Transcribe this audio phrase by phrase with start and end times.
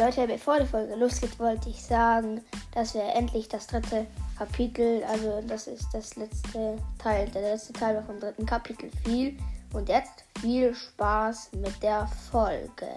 [0.00, 2.40] Leute, bevor die Folge losgeht, wollte ich sagen,
[2.72, 4.06] dass wir endlich das dritte
[4.38, 9.36] Kapitel, also das ist das letzte Teil, der letzte Teil vom dritten Kapitel viel.
[9.74, 12.88] Und jetzt viel Spaß mit der Folge.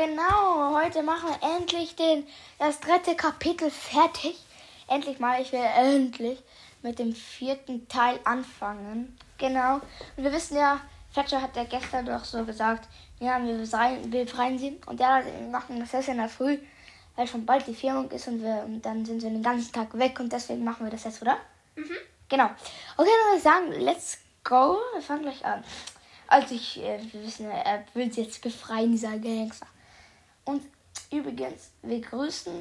[0.00, 2.26] Genau, heute machen wir endlich den,
[2.58, 4.38] das dritte Kapitel fertig.
[4.88, 6.38] Endlich mal, ich will endlich
[6.82, 9.16] mit dem vierten Teil anfangen.
[9.36, 9.74] Genau.
[9.74, 10.80] Und wir wissen ja,
[11.12, 12.88] Fletcher hat ja gestern doch so gesagt,
[13.20, 14.80] ja, wir befreien, wir befreien sie.
[14.86, 16.58] Und ja, wir machen das erst in der Früh,
[17.16, 19.96] weil schon bald die Firmung ist und, wir, und dann sind wir den ganzen Tag
[19.98, 21.36] weg und deswegen machen wir das jetzt, oder?
[21.76, 21.96] Mhm.
[22.28, 22.46] Genau.
[22.96, 24.78] Okay, dann würde ich sagen, let's go.
[24.94, 25.62] Wir fangen gleich an.
[26.26, 29.66] Also ich, äh, wir wissen, ja, er will sie jetzt befreien, dieser Gangster.
[30.50, 30.62] Und
[31.12, 32.52] übrigens, wir grüßen,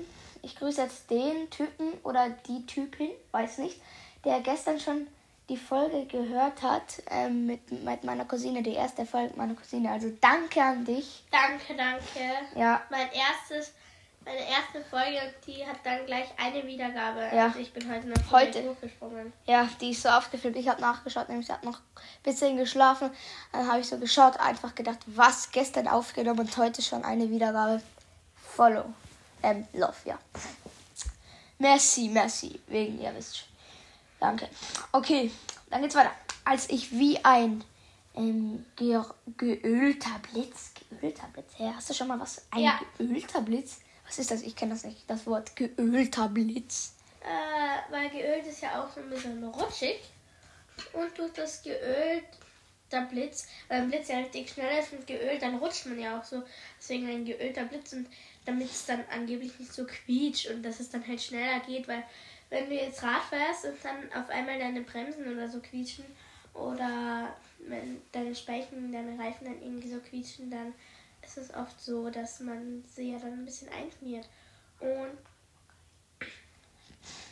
[0.44, 3.82] ich grüße jetzt den Typen oder die Typin, weiß nicht,
[4.24, 5.08] der gestern schon
[5.50, 9.90] die Folge gehört hat ähm, mit, mit meiner Cousine, die erste Folge meiner Cousine.
[9.92, 11.24] Also danke an dich.
[11.32, 12.60] Danke, danke.
[12.60, 13.74] Ja, Mein erstes,
[14.26, 17.22] meine erste Folge, die hat dann gleich eine Wiedergabe.
[17.36, 17.46] Ja.
[17.46, 18.64] Also ich bin heute noch Heute.
[18.70, 19.34] hochgesprungen.
[19.46, 20.56] Ja, die ist so aufgefilmt.
[20.58, 23.10] Ich habe nachgeschaut, nämlich ich habe noch ein bisschen geschlafen.
[23.52, 27.82] Dann habe ich so geschaut, einfach gedacht, was gestern aufgenommen und heute schon eine Wiedergabe.
[28.56, 28.86] Follow.
[29.42, 30.20] Ähm, Love, ja.
[31.58, 32.60] Merci, merci.
[32.68, 33.48] Wegen, ihr wisst schon.
[34.20, 34.50] Danke.
[34.92, 35.32] Okay,
[35.70, 36.12] dann geht's weiter.
[36.46, 37.64] Als ich wie ein
[38.16, 39.00] ähm, ge
[39.38, 40.72] geölter Blitz.
[41.00, 41.54] Geölter Blitz.
[41.58, 42.42] Hä, hast du schon mal was?
[42.52, 42.80] Ein Ja.
[42.98, 43.80] geölter Blitz?
[44.10, 44.42] Was ist das?
[44.42, 45.08] Ich kenne das nicht.
[45.08, 46.96] Das Wort geölter Blitz.
[47.22, 50.00] Äh, weil geölt ist ja auch so ein bisschen rutschig.
[50.94, 52.24] Und durch das geölt,
[52.92, 56.20] der Blitz, weil ein Blitz ja richtig schnell ist und geölt, dann rutscht man ja
[56.20, 56.42] auch so.
[56.80, 58.08] Deswegen ein geölter Blitz und
[58.46, 62.04] damit es dann angeblich nicht so quietscht und dass es dann halt schneller geht, weil
[62.50, 66.06] wenn du jetzt Rad fährst und dann auf einmal deine Bremsen oder so quietschen
[66.56, 70.74] oder wenn deine Speichen, deine Reifen dann irgendwie so quietschen, dann
[71.22, 74.28] ist es oft so, dass man sie ja dann ein bisschen einschmiert.
[74.80, 75.18] Und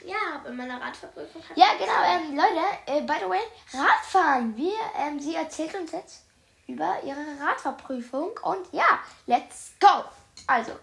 [0.05, 3.41] ja, bei meiner Radverprüfung hat Ja, genau, ähm, Leute, äh, by the way,
[3.73, 4.55] Radfahren.
[4.55, 6.23] Wir, ähm, sie erzählt uns jetzt
[6.67, 10.03] über ihre Radfahrprüfung und ja, let's go.
[10.45, 10.73] Also,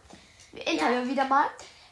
[0.52, 1.46] wir interviewen wieder mal.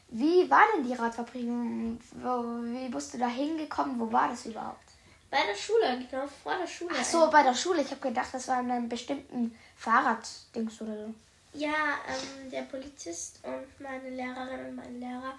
[0.08, 1.98] Wie war denn die Radfahrprüfung?
[2.12, 2.28] Wo,
[2.64, 3.98] wie bist du da hingekommen?
[3.98, 4.92] Wo war das überhaupt?
[5.32, 6.94] bei der Schule, genau vor der Schule.
[6.96, 7.80] Ach so, bei der Schule.
[7.80, 11.14] Ich habe gedacht, das war in einem bestimmten Fahrraddings oder so.
[11.54, 15.34] Ja, ähm, der Polizist und meine Lehrerin und mein Lehrer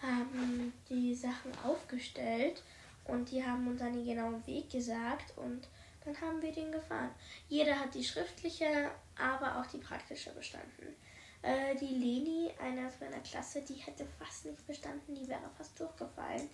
[0.00, 2.62] haben die Sachen aufgestellt
[3.04, 5.66] und die haben uns dann den genauen Weg gesagt und
[6.04, 7.10] dann haben wir den gefahren.
[7.48, 10.94] Jeder hat die schriftliche, aber auch die praktische bestanden.
[11.42, 15.78] Äh, die Leni, eine aus meiner Klasse, die hätte fast nicht bestanden, die wäre fast
[15.80, 16.48] durchgefallen.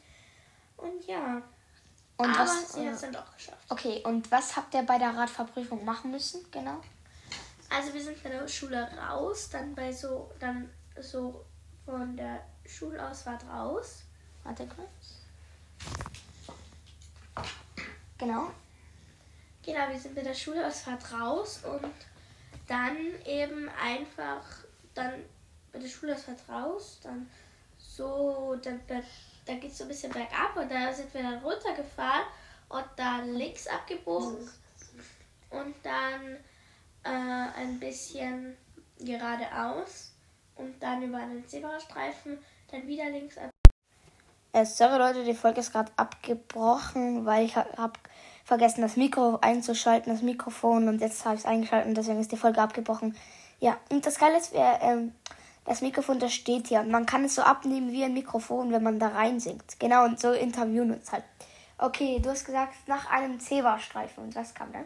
[0.78, 1.42] Und ja,
[2.16, 3.66] Und aber was, sie äh, hat es dann doch geschafft.
[3.68, 6.44] okay, und was habt ihr bei der Radfahrprüfung machen müssen?
[6.50, 6.80] Genau.
[7.74, 10.68] Also wir sind bei der Schule raus, dann bei so, dann
[11.00, 11.44] so
[11.86, 14.02] von der Schulausfahrt raus.
[14.44, 15.22] Warte kurz.
[18.18, 18.50] Genau.
[19.64, 21.94] Genau, wir sind bei der Schulausfahrt raus und
[22.66, 24.44] dann eben einfach
[24.92, 25.24] dann
[25.72, 27.30] bei der Schulausfahrt raus, dann
[27.78, 32.26] so, dann, dann, geht es so ein bisschen bergab und da sind wir dann runtergefahren
[32.68, 34.48] und dann links abgebogen
[35.50, 36.38] und dann
[37.04, 38.56] äh, ein bisschen
[38.98, 40.12] geradeaus
[40.56, 42.38] und dann über einen Zebrastreifen,
[42.70, 43.50] dann wieder links ab.
[44.52, 47.98] Äh, sorry Leute, die Folge ist gerade abgebrochen, weil ich habe hab
[48.44, 52.32] vergessen, das Mikro einzuschalten, das Mikrofon und jetzt habe ich es eingeschaltet und deswegen ist
[52.32, 53.16] die Folge abgebrochen.
[53.60, 55.14] Ja, und das Geile ist, wir, ähm,
[55.64, 58.82] das Mikrofon, das steht hier und man kann es so abnehmen wie ein Mikrofon, wenn
[58.82, 59.78] man da rein singt.
[59.78, 61.24] Genau, und so interviewen uns halt.
[61.78, 64.84] Okay, du hast gesagt, nach einem Zebrastreifen und was kam dann?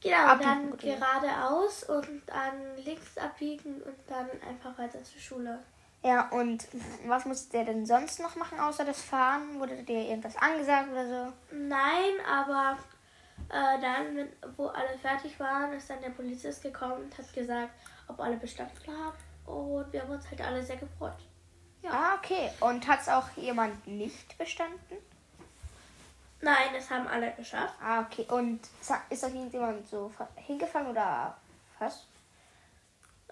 [0.00, 0.96] Genau, Abbiegen, dann ja.
[0.96, 5.58] geradeaus und dann links abbiegen und dann einfach weiter zur Schule.
[6.02, 6.68] Ja, und
[7.06, 9.58] was musstet ihr denn sonst noch machen, außer das Fahren?
[9.58, 11.32] Wurde dir irgendwas angesagt oder so?
[11.50, 12.76] Nein, aber
[13.48, 17.70] äh, dann, wenn, wo alle fertig waren, ist dann der Polizist gekommen und hat gesagt,
[18.06, 19.16] ob alle bestanden haben.
[19.46, 21.16] Und wir haben uns halt alle sehr gefreut.
[21.88, 22.50] Ah, okay.
[22.60, 24.96] Und hat es auch jemand nicht bestanden?
[26.40, 27.74] Nein, das haben alle geschafft.
[27.82, 28.26] Ah, okay.
[28.30, 28.60] Und
[29.10, 31.36] ist da irgendjemand so hingefallen oder
[31.78, 32.06] was?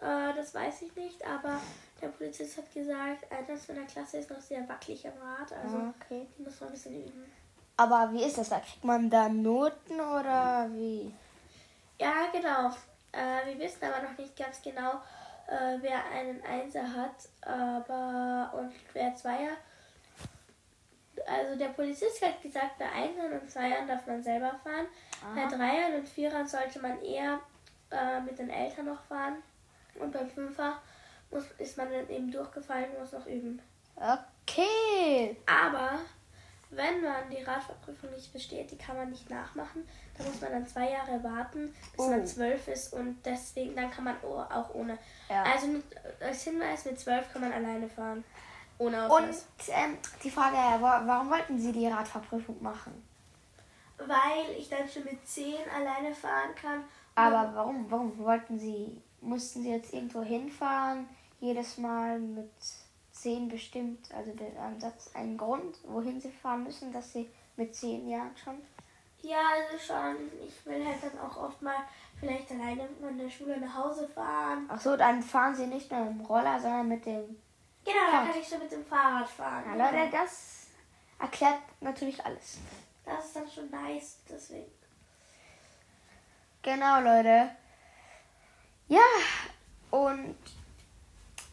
[0.00, 1.60] Äh, das weiß ich nicht, aber
[2.00, 5.52] Der Polizist hat gesagt, einer von der Klasse ist noch sehr wackelig am Rad.
[5.52, 6.26] Also Ah, okay.
[6.36, 7.32] die muss man ein bisschen üben.
[7.76, 8.48] Aber wie ist das?
[8.50, 11.14] Da kriegt man da Noten oder wie?
[12.00, 12.70] Ja, genau.
[13.12, 14.94] Äh, wir wissen aber noch nicht ganz genau,
[15.46, 19.52] äh, wer einen Einser hat, aber und wer Zweier.
[21.26, 24.86] Also der Polizist hat gesagt, bei Einern und Zweiern darf man selber fahren.
[25.34, 27.40] Bei Dreiern und Vierern sollte man eher
[27.90, 29.36] äh, mit den Eltern noch fahren.
[29.98, 30.80] Und beim Fünfer
[31.30, 33.60] muss, ist man dann eben durchgefallen und muss noch üben.
[33.96, 35.36] Okay.
[35.46, 35.98] Aber
[36.70, 39.88] wenn man die Radfahrprüfung nicht besteht, die kann man nicht nachmachen.
[40.18, 42.10] Da muss man dann zwei Jahre warten, bis Oh.
[42.10, 44.98] man zwölf ist und deswegen dann kann man auch ohne.
[45.30, 45.44] Ja.
[45.44, 45.84] Also mit,
[46.20, 48.24] als Hinweis mit zwölf kann man alleine fahren.
[48.78, 49.46] Ohne Und Ausweis.
[49.68, 52.92] ähm, die Frage, wa- warum wollten Sie die Radfahrprüfung machen?
[53.98, 56.84] Weil ich dann schon mit zehn alleine fahren kann.
[57.14, 61.08] Aber warum, warum wollten Sie, mussten Sie jetzt irgendwo hinfahren,
[61.40, 62.50] jedes Mal mit
[63.12, 68.08] zehn bestimmt, also der Ansatz, einen Grund, wohin Sie fahren müssen, dass Sie mit zehn
[68.08, 68.60] Jahren schon?
[69.22, 70.16] Ja, also schon.
[70.46, 71.76] Ich will halt dann auch oft mal
[72.18, 74.68] vielleicht alleine von der Schule nach Hause fahren.
[74.68, 77.36] Ach so, dann fahren Sie nicht nur mit dem Roller, sondern mit dem...
[77.84, 79.78] Genau, dann kann ich schon mit dem Fahrrad fahren.
[79.78, 80.66] Ja, Leute, das
[81.18, 82.58] erklärt natürlich alles.
[83.04, 84.70] Das ist dann schon nice, deswegen.
[86.62, 87.50] Genau, Leute.
[88.88, 89.02] Ja,
[89.90, 90.36] und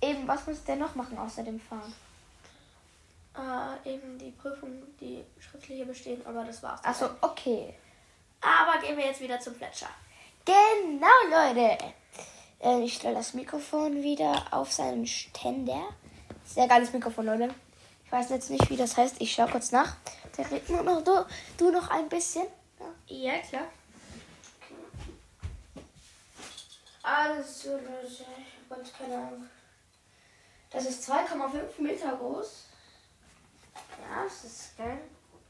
[0.01, 1.93] eben, was muss der noch machen außer dem Fahren?
[3.35, 6.83] Äh, eben die Prüfung, die schriftliche bestehen, aber das war's.
[6.83, 7.73] Achso, okay.
[8.41, 9.89] Aber gehen wir jetzt wieder zum Fletcher.
[10.45, 11.77] Genau, Leute.
[12.59, 15.89] Äh, ich stelle das Mikrofon wieder auf seinen Ständer.
[16.45, 17.53] Sehr geiles Mikrofon, Leute.
[18.05, 19.15] Ich weiß jetzt nicht, wie das heißt.
[19.19, 19.95] Ich schaue kurz nach.
[20.37, 21.25] Der redet nur noch, du,
[21.57, 22.45] du noch ein bisschen.
[23.07, 23.33] Ja.
[23.33, 23.67] Ja, klar.
[27.03, 28.25] Also, Leute, ich
[28.69, 29.49] habe keine Ahnung.
[30.69, 32.65] Das ist 2,5 Meter groß.
[33.75, 34.99] Ja, das ist geil.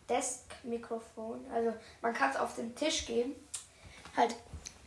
[0.09, 1.45] Desk-Mikrofon.
[1.53, 3.35] Also, man kann es auf den Tisch geben.
[4.15, 4.35] Halt,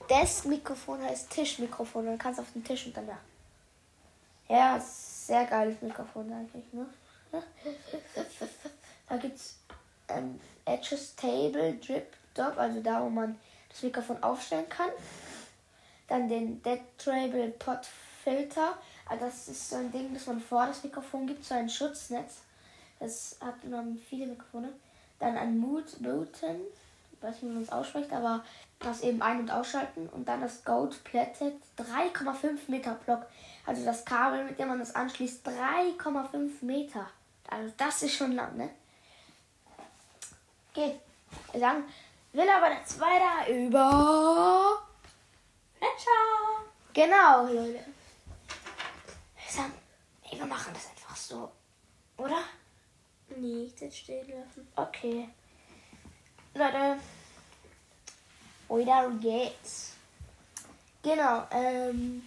[0.08, 2.04] Desk-Mikrofon heißt Tischmikrofon.
[2.04, 3.18] Man kann es auf den Tisch und dann da.
[4.48, 4.76] Ja,
[5.26, 6.86] sehr geiles Mikrofon eigentlich, ne?
[9.06, 9.58] Da gibt's
[10.08, 13.38] ähm, Adjustable Drip Top, also da, wo man
[13.68, 14.90] das Mikrofon aufstellen kann.
[16.08, 17.86] Dann den Detrable Pot
[18.22, 18.78] Filter.
[19.06, 22.42] Also das ist so ein Ding, das man vor das Mikrofon gibt, so ein Schutznetz.
[22.98, 24.72] Das hat man viele Mikrofone.
[25.18, 26.60] Dann ein Mute Button,
[27.12, 28.44] ich weiß nicht, wie man es ausspricht, aber
[28.78, 30.08] das eben ein- und ausschalten.
[30.08, 33.26] Und dann das Gold Plated 3,5 Meter Block.
[33.66, 37.08] Also das Kabel, mit dem man das anschließt, 3,5 Meter.
[37.48, 38.70] Also das ist schon lang, ne?
[40.74, 41.00] Wir
[41.54, 41.84] sagen,
[42.32, 44.82] will aber jetzt weiter über
[45.78, 46.64] Fletcher!
[46.92, 47.84] Genau, Leute.
[49.36, 49.72] Wir sagen,
[50.24, 51.52] nee, wir machen das einfach so.
[52.16, 52.42] Oder?
[53.36, 54.68] Nicht jetzt stehen lassen.
[54.76, 55.28] Okay.
[56.54, 56.98] Leute.
[58.68, 59.92] Weiter geht's.
[61.02, 62.22] Genau, ähm.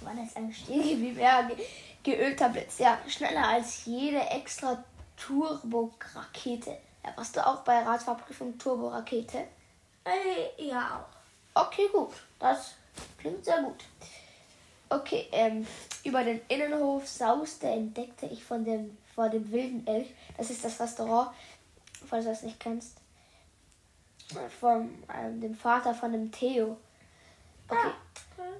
[0.00, 0.36] Wann ist?
[1.18, 1.56] Ja, ge
[2.02, 2.78] geölter Blitz.
[2.78, 4.82] Ja, schneller als jede extra
[5.16, 6.76] Turbo-Rakete.
[7.04, 9.44] Ja, warst du auch bei Radfahrprüfung Turbo-Rakete?
[10.04, 11.04] Äh, ja,
[11.54, 11.66] auch.
[11.66, 12.14] Okay, gut.
[12.38, 12.74] Das
[13.18, 13.84] klingt sehr gut.
[14.90, 15.66] Okay, ähm,
[16.04, 20.80] über den Innenhof sauste entdeckte ich von dem, vor dem wilden Elch, das ist das
[20.80, 21.30] Restaurant,
[22.06, 22.96] falls du das nicht kennst,
[24.60, 26.76] von ähm, dem Vater von dem Theo.
[27.68, 27.92] Okay,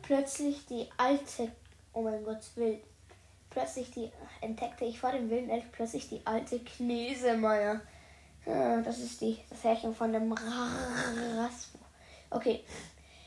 [0.03, 1.51] plötzlich die alte,
[1.93, 2.81] oh mein Gott, wild.
[3.51, 4.13] Plötzlich die,
[4.43, 7.81] entdeckte ich vor dem wilden Elch plötzlich die alte Knesemeier.
[8.45, 11.79] Ja, das ist die, das Härchen von dem Raspo.
[12.31, 12.63] Okay,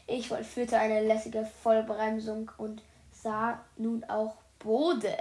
[0.08, 5.18] ich vollführte eine lässige Vollbremsung und sah nun auch Bode.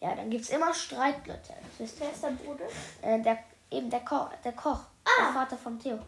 [0.00, 1.54] Ja, dann gibt's immer Streit, Leute.
[1.78, 2.10] Wisst ihr.
[2.10, 2.64] Ist der Bruder?
[3.02, 3.38] Äh, der,
[3.70, 4.80] eben der Koch, der Koch,
[5.18, 5.98] der Vater von Theo.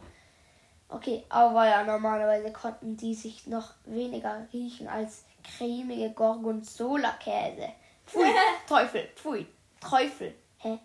[0.93, 7.69] Okay, aber ja, normalerweise konnten die sich noch weniger riechen als cremige Gorgonzola-Käse.
[8.05, 8.27] Pfui,
[8.67, 9.47] Teufel, pfui,
[9.79, 10.35] Teufel.
[10.59, 10.77] Hä?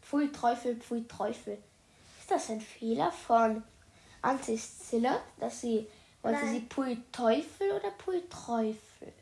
[0.00, 1.58] Pfui, Teufel, pfui, Teufel.
[2.20, 3.64] Ist das ein Fehler von
[4.22, 5.88] Antiscilla, dass sie,
[6.22, 6.54] wollte Nein.
[6.54, 9.12] sie Pui Teufel oder Pui Teufel?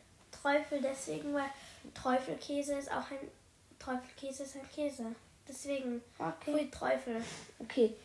[0.42, 1.49] Teufel deswegen, weil
[1.95, 3.31] Teufelkäse ist auch ein
[3.78, 5.07] Teufelkäse ist ein Käse.
[5.49, 6.52] Deswegen Okay.
[6.52, 7.25] Pfui Teufel.
[7.59, 7.97] Okay.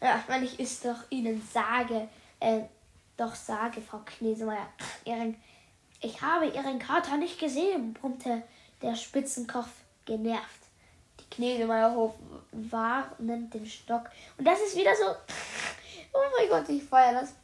[0.00, 2.08] Ja, meine, ich ist doch Ihnen sage,
[2.40, 2.62] äh,
[3.16, 4.66] doch sage, Frau Knesemeier,
[5.04, 5.36] Ihren,
[6.00, 8.42] ich habe Ihren Kater nicht gesehen, brummte
[8.80, 9.66] der Spitzenkoch
[10.06, 10.60] genervt.
[11.20, 12.18] Die Knesemeier hob
[12.50, 14.04] warnend den Stock.
[14.38, 15.04] Und das ist wieder so,
[16.14, 17.34] oh mein Gott, ich feiere das.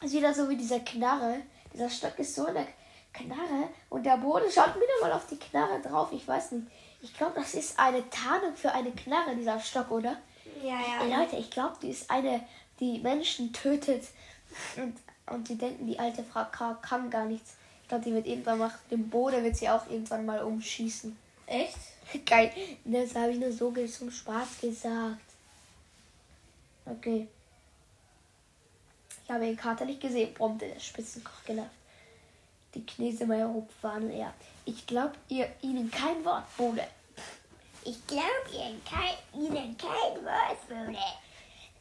[0.00, 1.40] Das ist wieder so wie dieser Knarre.
[1.74, 2.66] Dieser Stock ist so eine
[3.12, 6.10] Knarre und der Boden schaut wieder mal auf die Knarre drauf.
[6.12, 6.68] Ich weiß nicht.
[7.00, 10.16] Ich glaube, das ist eine Tarnung für eine Knarre, dieser Stock, oder?
[10.62, 11.02] Ja, ja.
[11.02, 12.42] Ey, Leute, ich glaube, die ist eine,
[12.80, 14.04] die Menschen tötet.
[14.76, 14.96] Und,
[15.26, 16.44] und die denken, die alte Frau
[16.80, 17.54] kann gar nichts.
[17.82, 21.16] Ich glaube, die wird irgendwann mal, den Boden wird sie auch irgendwann mal umschießen.
[21.46, 21.78] Echt?
[22.26, 22.52] Geil.
[22.84, 25.20] Das habe ich nur so zum Spaß gesagt.
[26.84, 27.28] Okay.
[29.24, 31.70] Ich habe den Kater nicht gesehen, brummte der Spitzenkoch genervt.
[32.74, 34.32] Die Knesemeier hob Fahnen er.
[34.64, 36.86] Ich glaube ihr ihnen kein Wort, Bode.
[37.84, 38.30] Ich glaube
[38.84, 40.98] kein, Ihnen kein Wort, Bruder.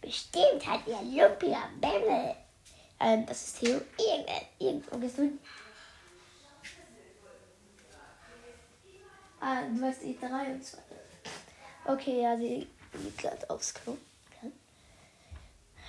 [0.01, 2.35] Bestimmt hat Ihr lumpiger Bämmel
[2.99, 3.81] Ähm, das ist Theo.
[4.59, 5.39] irgend, Wo gehst du hin?
[9.39, 10.77] Ah, du hast die 3 und 2.
[11.85, 13.97] Okay, ja, sie geht gerade aufs Klo.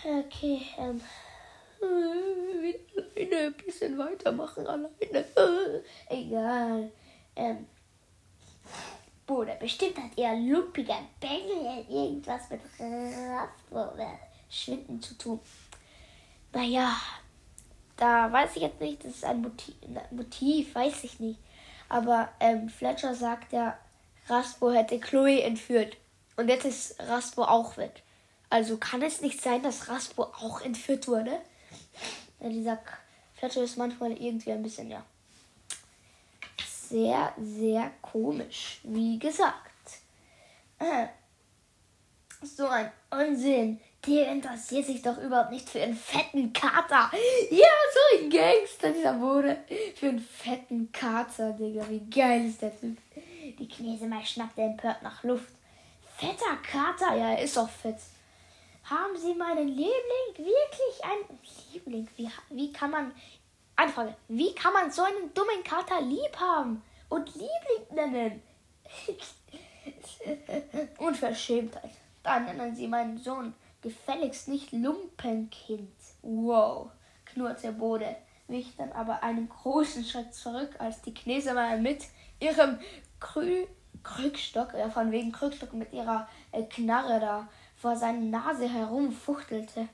[0.05, 1.01] Okay, ähm.
[1.83, 2.75] äh,
[3.17, 5.25] alleine, ein bisschen weitermachen, alleine.
[6.09, 6.93] Egal.
[7.35, 7.67] Ähm.
[9.29, 9.55] Bruder.
[9.55, 12.61] Bestimmt hat Ihr lumpiger Bämmel irgendwas mit
[13.71, 14.19] oder
[14.51, 15.39] Schwinden zu tun.
[16.53, 16.97] Naja,
[17.97, 19.75] da weiß ich jetzt nicht, das ist ein Motiv,
[20.11, 21.39] Motiv weiß ich nicht.
[21.89, 23.79] Aber ähm, Fletcher sagt ja,
[24.29, 25.97] Raspo hätte Chloe entführt.
[26.37, 28.03] Und jetzt ist Raspo auch weg.
[28.51, 31.39] Also kann es nicht sein, dass Raspo auch entführt wurde?
[32.41, 32.79] Ja, dieser
[33.35, 35.05] Fletcher ist manchmal irgendwie ein bisschen, ja.
[36.89, 38.81] Sehr, sehr komisch.
[38.85, 39.69] Wie gesagt.
[40.79, 41.07] Äh,
[42.43, 43.81] so ein Unsinn.
[44.07, 47.11] Der interessiert sich doch überhaupt nicht für einen fetten Kater.
[47.51, 49.59] Ja, so ein Gangster, dieser Bude.
[49.97, 51.85] Für einen fetten Kater, Digga.
[51.89, 52.97] Wie geil ist der Typ.
[53.59, 55.49] Die Knesemeier schnappte empört nach Luft.
[56.17, 57.17] Fetter Kater?
[57.17, 57.99] Ja, er ist auch fett.
[58.85, 59.93] Haben Sie meinen Liebling
[60.37, 61.39] wirklich ein
[61.73, 62.09] Liebling?
[62.17, 63.13] Wie, wie kann man.
[63.79, 64.17] Eine Frage.
[64.27, 68.43] Wie kann man so einen dummen Kater lieb haben und Liebling nennen?
[70.99, 71.93] Unverschämtheit.
[72.25, 75.93] Da nennen Sie meinen Sohn gefälligst nicht Lumpenkind.
[76.23, 76.91] Wow,
[77.25, 78.17] knurrt der Bode,
[78.49, 82.03] wich dann aber einen großen Schritt zurück, als die Knesemeier mit
[82.41, 82.81] ihrem
[83.21, 83.65] Krü
[84.03, 89.89] Krückstock, ja von wegen Krückstock mit ihrer äh, Knarre da vor seiner Nase herumfuchtelte.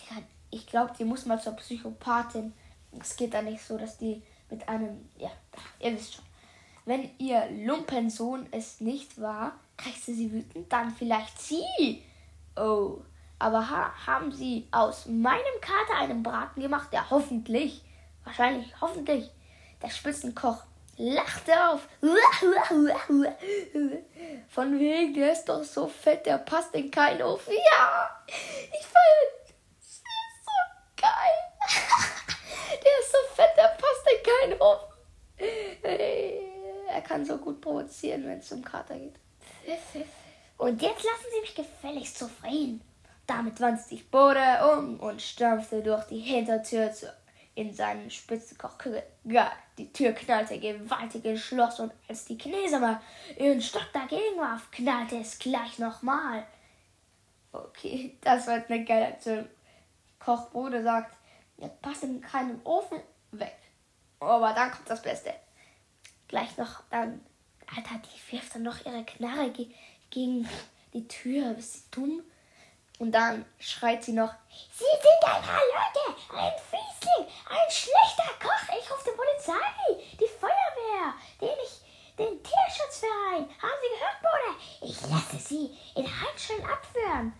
[0.00, 2.54] Digga, ich glaube, die muss mal zur Psychopathin.
[2.98, 5.30] Es geht da nicht so, dass die mit einem, ja,
[5.78, 6.24] ihr wisst schon.
[6.86, 12.02] Wenn ihr Lumpensohn es nicht war, krächzte sie wütend, dann vielleicht sie.
[12.56, 12.98] Oh,
[13.38, 16.88] aber ha haben sie aus meinem Kater einen Braten gemacht?
[16.92, 17.82] Ja, hoffentlich.
[18.24, 19.30] Wahrscheinlich, hoffentlich.
[19.82, 20.64] Der Spitzenkoch
[20.96, 21.88] lachte auf.
[24.48, 27.54] Von wegen, der ist doch so fett, der passt in keinen Ofen.
[27.54, 29.30] Ja, ich feiere.
[29.78, 30.02] Das ist
[30.44, 30.50] so
[31.00, 31.39] geil.
[33.40, 34.86] Fett, der passt in keinen Ofen.
[36.88, 39.14] Er kann so gut provozieren, wenn es um Kater geht.
[40.58, 42.82] Und jetzt lassen Sie mich gefälligst zufrieden.
[43.26, 44.42] Damit wandte sich Bode
[44.74, 47.14] um und stampfte durch die Hintertür zu,
[47.54, 49.04] in seinen Spitzenkochküche.
[49.26, 53.00] Geil, die Tür knallte gewaltig ins Schloss und als die Knesemer
[53.38, 56.44] ihren Stock dagegen warf, knallte es gleich nochmal.
[57.52, 59.48] Okay, das war eine geile Aktion.
[60.18, 61.16] Koch Bode sagt,
[61.56, 63.00] ihr passt in keinen Ofen
[63.32, 63.56] weg.
[64.20, 65.34] Aber dann kommt das Beste.
[66.28, 67.24] Gleich noch, dann,
[67.74, 69.68] Alter, die wirft dann noch ihre Knarre ge
[70.10, 70.48] gegen
[70.92, 71.54] die Tür.
[71.54, 72.22] Bist du dumm?
[72.98, 74.34] Und dann schreit sie noch,
[74.72, 78.74] Sie sind ein Halunke, ein Fiesling, ein schlechter Koch.
[78.78, 81.80] Ich rufe die Polizei, die Feuerwehr, den ich,
[82.18, 83.48] den Tierschutzverein.
[83.62, 84.54] Haben Sie gehört, Bruder?
[84.82, 87.32] Ich lasse Sie in Handschellen abführen.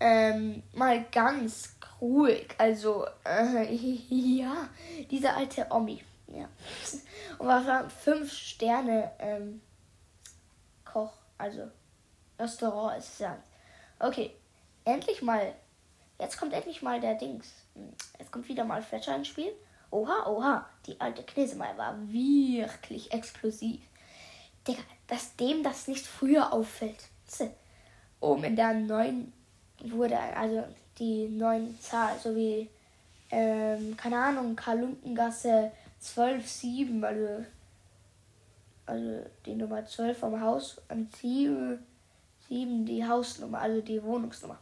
[0.00, 2.48] ähm, mal ganz ruhig.
[2.58, 3.72] Also, äh,
[4.10, 4.68] ja,
[5.10, 6.02] diese alte Omi.
[6.26, 6.48] Ja.
[7.38, 9.62] Und was war fünf Sterne ähm,
[10.84, 11.70] Koch, also
[12.38, 13.42] Restaurant ist es ja.
[13.98, 14.34] Okay,
[14.84, 15.54] endlich mal.
[16.18, 17.52] Jetzt kommt endlich mal der Dings.
[18.18, 19.52] Jetzt kommt wieder mal Fletcher ins Spiel.
[19.90, 23.80] Oha, oha, die alte Knesemeier war wirklich explosiv.
[24.66, 27.08] Digga, dass dem das nicht früher auffällt.
[28.20, 29.32] Oben in der neuen
[29.80, 30.64] wurde, also
[30.98, 32.68] die neuen Zahl, so wie,
[33.30, 35.72] ähm, keine Ahnung, Karlunkengasse
[36.02, 37.44] 12-7, also,
[38.86, 41.78] also die Nummer 12 vom Haus und 7,
[42.48, 44.58] 7 die Hausnummer, also die Wohnungsnummer.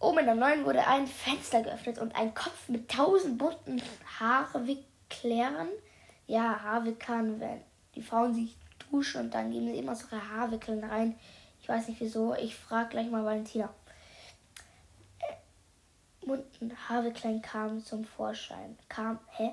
[0.00, 3.80] Oben in der neuen wurde ein Fenster geöffnet und ein Kopf mit tausend bunten
[4.20, 5.68] Haarwicklern.
[6.26, 7.60] Ja, Haarwicklern, wenn
[7.94, 8.56] die Frauen sich
[8.90, 11.16] duschen und dann geben sie immer so ihre Haarwickeln rein.
[11.60, 12.34] Ich weiß nicht wieso.
[12.34, 13.72] Ich frage gleich mal Valentina.
[16.26, 18.78] Bunten Haarwicklern kamen zum Vorschein.
[18.88, 19.52] Kam, hä?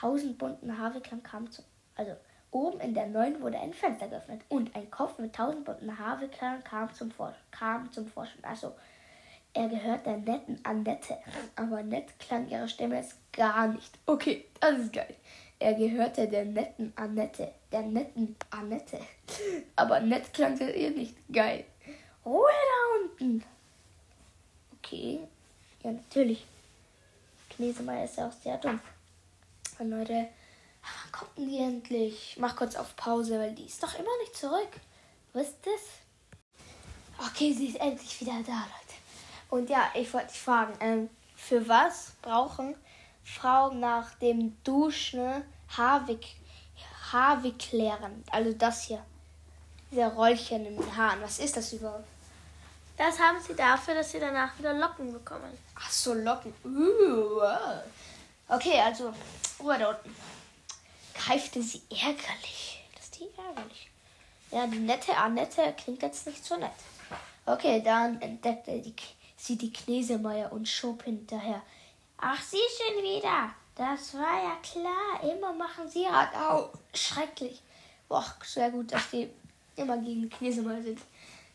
[0.00, 1.64] tausend bunten Haarwicklern kam zum.
[1.94, 2.12] Also
[2.50, 6.62] oben in der neuen wurde ein Fenster geöffnet und ein Kopf mit tausend bunten Haarwicklern
[6.64, 8.44] kam zum, Vor kam zum Vorschein.
[8.44, 8.74] Also
[9.54, 11.16] er gehört der netten Annette.
[11.56, 13.98] Aber nett klang ihre Stimme jetzt gar nicht.
[14.04, 15.14] Okay, das ist geil.
[15.58, 17.52] Er gehörte der netten Annette.
[17.72, 18.98] Der netten Annette.
[19.76, 21.16] Aber nett klang das ihr nicht.
[21.32, 21.64] Geil.
[22.24, 23.42] Ruhe da unten.
[24.78, 25.20] Okay.
[25.86, 26.44] Ja, natürlich.
[27.48, 28.80] Knesemeier ist ja auch sehr dumm.
[29.78, 30.14] Und Leute,
[30.82, 32.32] wann kommt denn die endlich?
[32.32, 34.68] Ich mach kurz auf Pause, weil die ist doch immer nicht zurück.
[35.32, 35.82] Wisst ihr's?
[37.18, 38.96] Okay, sie ist endlich wieder da, Leute.
[39.48, 42.74] Und ja, ich wollte dich fragen, ähm, für was brauchen
[43.22, 46.26] Frauen nach dem Duschen Haarwick,
[47.12, 48.24] Haarwicklären?
[48.32, 49.04] Also das hier.
[49.92, 51.22] Dieser Rollchen in den Haaren.
[51.22, 52.08] Was ist das überhaupt?
[52.96, 55.56] Das haben sie dafür, dass sie danach wieder Locken bekommen.
[55.74, 56.54] Ach so, Locken.
[56.64, 57.40] Uh.
[58.48, 59.12] Okay, also,
[59.60, 60.14] Ruhe da unten.
[61.12, 62.82] Keifte sie ärgerlich.
[62.94, 63.90] Das ist die ärgerlich.
[64.50, 66.70] Ja, die nette Annette klingt jetzt nicht so nett.
[67.44, 68.82] Okay, dann entdeckte
[69.36, 71.62] sie die Knesemeier und schob hinterher.
[72.18, 73.50] Ach, sie schon wieder.
[73.74, 75.30] Das war ja klar.
[75.30, 76.70] Immer machen sie halt au.
[76.94, 77.60] Schrecklich.
[78.08, 79.28] Boah, sehr gut, dass die
[79.76, 81.00] immer gegen Knesemeier sind.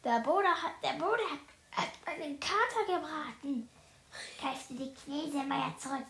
[0.04, 1.40] Der Bruder hat, der Bruder hat,
[1.78, 3.70] hat einen Kater gebraten.
[4.40, 6.08] Keifte die Knesemeier zurück.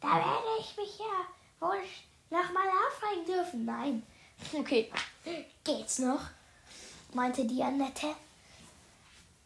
[0.00, 1.26] Da werde ich mich ja
[1.60, 1.80] wohl
[2.30, 3.64] nochmal aufregen dürfen.
[3.64, 4.02] Nein.
[4.52, 4.90] Okay.
[5.64, 6.20] Geht's noch?
[7.12, 8.14] meinte die Annette.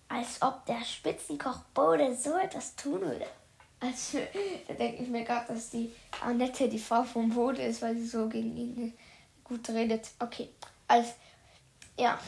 [0.08, 3.26] Als ob der Spitzenkoch Bode so etwas tun würde.
[3.80, 4.18] Also,
[4.68, 8.06] da denke ich mir gerade, dass die Annette die Frau vom Bode ist, weil sie
[8.06, 8.94] so gegen ihn
[9.42, 10.08] gut redet.
[10.20, 10.48] Okay.
[10.86, 11.14] Als,
[11.98, 12.18] ja.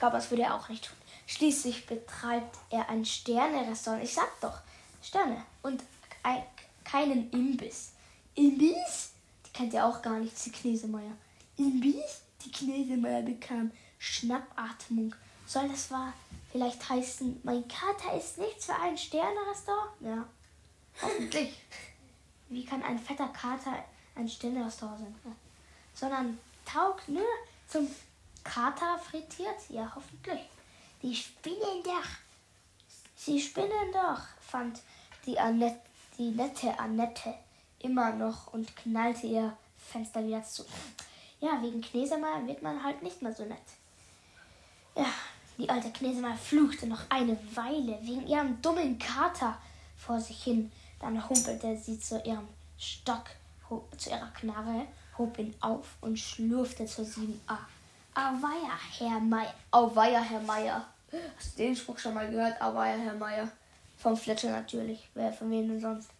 [0.00, 0.96] Ich glaube, das würde er auch nicht tun.
[1.26, 4.02] Schließlich betreibt er ein Sterne-Restaurant.
[4.02, 4.58] Ich sag doch,
[5.02, 5.44] Sterne.
[5.60, 5.84] Und
[6.22, 6.42] ein,
[6.84, 7.92] keinen Imbiss.
[8.34, 9.10] Imbiss?
[9.44, 11.12] Die kennt ja auch gar nicht, die Knesemeier.
[11.58, 12.22] Imbiss?
[12.42, 15.14] Die Knesemeier bekam Schnappatmung.
[15.46, 16.14] Soll das wahr
[16.50, 19.90] vielleicht heißen, mein Kater ist nichts für ein Sterne-Restaurant?
[20.00, 20.26] Ja,
[21.02, 21.60] hoffentlich.
[22.48, 23.84] Wie kann ein fetter Kater
[24.14, 25.14] ein Sterne-Restaurant sein?
[25.26, 25.32] Ja.
[25.92, 27.26] Sondern taugt nur
[27.68, 27.86] zum
[28.44, 29.68] Kater frittiert?
[29.68, 30.40] Ja, hoffentlich.
[31.02, 32.08] Die spinnen doch.
[33.16, 34.80] Sie spinnen doch, fand
[35.26, 35.80] die, Annette,
[36.16, 37.34] die nette Annette
[37.78, 40.64] immer noch und knallte ihr Fenster wieder zu.
[41.40, 43.58] Ja, wegen Knesemeier wird man halt nicht mehr so nett.
[44.94, 45.06] Ja,
[45.58, 49.58] die alte Knesemeier fluchte noch eine Weile wegen ihrem dummen Kater
[49.96, 50.70] vor sich hin.
[50.98, 52.48] Dann humpelte sie zu ihrem
[52.78, 53.24] Stock,
[53.96, 57.58] zu ihrer Knarre, hob ihn auf und schlurfte zur 7a.
[58.20, 59.54] Auweia, Herr Meier.
[59.70, 60.84] Auweia, Herr Meier.
[61.38, 62.60] Hast du den Spruch schon mal gehört?
[62.60, 63.48] Auweia, Herr Meier.
[63.96, 65.08] Vom Fletcher natürlich.
[65.14, 66.10] Wer von wem denn sonst?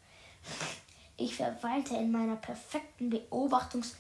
[1.18, 3.96] Ich verweilte in meiner perfekten Beobachtungs...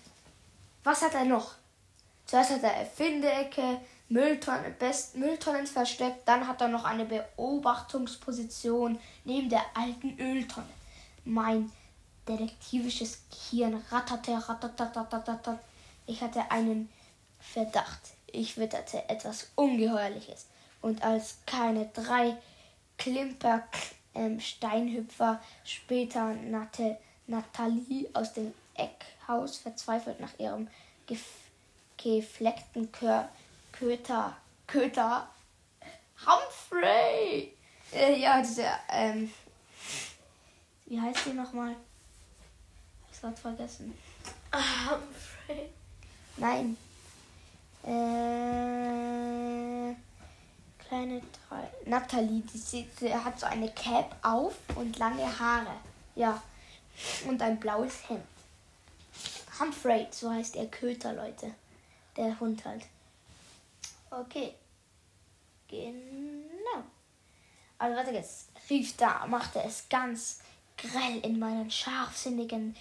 [0.82, 1.56] Was hat er noch?
[2.24, 9.50] Zuerst hat er Erfinderecke, Mülltonnen, Best Mülltonnen versteckt, dann hat er noch eine Beobachtungsposition neben
[9.50, 10.66] der alten Öltonne.
[11.26, 11.70] Mein
[12.26, 15.58] detektivisches Gehirn ratterte, ratterte,
[16.06, 16.88] Ich hatte einen
[17.40, 18.00] Verdacht.
[18.26, 20.46] Ich witterte etwas Ungeheuerliches.
[20.80, 22.36] Und als keine drei
[22.96, 23.64] Klimper
[24.14, 30.68] ähm, Steinhüpfer später nannte Nathalie aus dem Eckhaus verzweifelt nach ihrem
[31.06, 31.24] gef
[31.96, 33.28] gefleckten Kör
[33.72, 35.28] Köter, Köter,
[36.26, 37.54] Humphrey.
[37.92, 39.32] Äh, ja, diese, ähm,
[40.86, 41.72] wie heißt die nochmal?
[41.72, 43.96] Ich hab's gerade vergessen.
[44.52, 45.70] Humphrey.
[46.36, 46.76] Nein.
[47.82, 47.90] Äh,
[50.78, 51.68] kleine drei.
[51.86, 55.76] Natalie, die, sieht, die hat so eine Cap auf und lange Haare.
[56.14, 56.42] Ja.
[57.26, 58.24] Und ein blaues Hemd.
[59.58, 61.54] Humphrey, so heißt der Köter, Leute.
[62.16, 62.84] Der Hund halt.
[64.10, 64.54] Okay.
[65.68, 66.84] Genau.
[67.78, 68.48] Also warte jetzt.
[68.68, 70.40] Rief da, machte es ganz
[70.76, 72.76] grell in meinen scharfsinnigen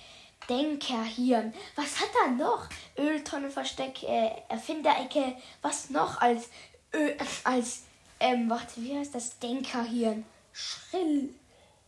[0.47, 1.53] Denkerhirn.
[1.75, 2.67] Was hat er noch?
[2.97, 5.35] Öltonnenversteck, äh, Erfinderecke.
[5.61, 6.49] Was noch als
[6.93, 7.11] Ö
[7.43, 7.83] als
[8.19, 9.39] ähm, warte, wie heißt das?
[9.39, 10.25] Denkerhirn.
[10.53, 11.33] Schrill.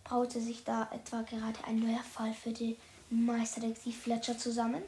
[0.04, 2.78] Braute sich da etwa gerade ein neuer Fall für die
[3.10, 4.84] Meisterdetektiv Fletcher zusammen?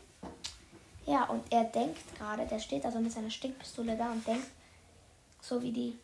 [1.05, 4.47] Ja, und er denkt gerade, der steht also mit seiner Stinkpistole da und denkt,
[5.41, 5.97] so wie die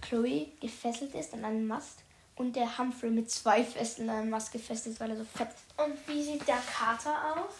[0.00, 2.00] Chloe gefesselt ist an einem Mast
[2.36, 5.48] und der Humphrey mit zwei Fesseln an einem Mast gefesselt ist, weil er so fett
[5.48, 5.78] ist.
[5.80, 7.54] Und wie sieht der Kater aus?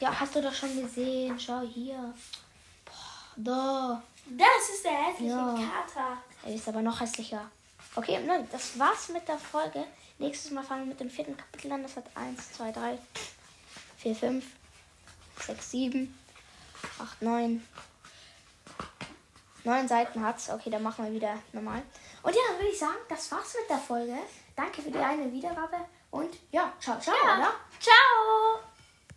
[0.00, 1.38] Ja, hast du doch schon gesehen.
[1.38, 2.12] Schau hier.
[2.84, 2.92] Boah,
[3.36, 4.02] da.
[4.26, 5.54] Das ist der hässliche Ja.
[5.54, 6.18] Kater.
[6.44, 7.48] Er ist aber noch hässlicher.
[7.94, 9.84] Okay, nein, das war's mit der Folge.
[10.18, 11.82] Nächstes Mal fangen wir mit dem vierten Kapitel an.
[11.82, 12.98] Das hat eins, zwei, drei,
[13.98, 14.44] 4, 5,
[15.46, 16.18] 6, 7,
[16.98, 17.66] 8, 9.
[19.64, 20.50] 9 Seiten hat's.
[20.50, 21.82] Okay, dann machen wir wieder normal.
[22.22, 24.16] Und ja, dann würde ich sagen, das war's mit der Folge.
[24.54, 25.76] Danke für die eine Wiedergabe.
[26.10, 27.34] Und ja, ciao, ciao, Ja.
[27.38, 27.52] oder?
[27.80, 28.65] Ciao!